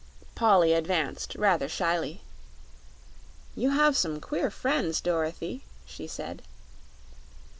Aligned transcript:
Polly 0.33 0.73
advanced 0.73 1.35
rather 1.35 1.69
shyly. 1.69 2.21
"You 3.55 3.69
have 3.69 3.95
some 3.95 4.19
queer 4.19 4.49
friends, 4.49 4.99
Dorothy," 4.99 5.63
she 5.85 6.07
said. 6.07 6.41